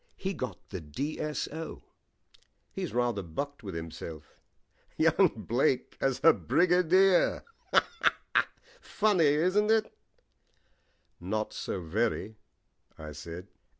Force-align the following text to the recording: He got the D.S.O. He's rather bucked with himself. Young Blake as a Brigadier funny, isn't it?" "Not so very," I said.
He 0.15 0.33
got 0.33 0.67
the 0.69 0.81
D.S.O. 0.81 1.83
He's 2.71 2.91
rather 2.91 3.21
bucked 3.21 3.61
with 3.61 3.75
himself. 3.75 4.41
Young 4.97 5.31
Blake 5.45 5.95
as 6.01 6.19
a 6.23 6.33
Brigadier 6.33 7.43
funny, 8.81 9.25
isn't 9.27 9.69
it?" 9.69 9.95
"Not 11.19 11.53
so 11.53 11.81
very," 11.83 12.35
I 12.97 13.11
said. 13.11 13.47